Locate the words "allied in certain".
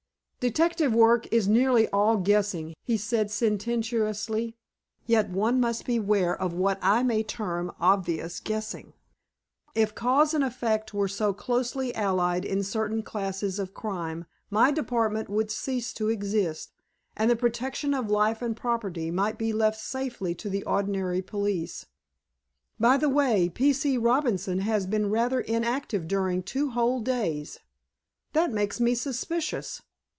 11.93-13.03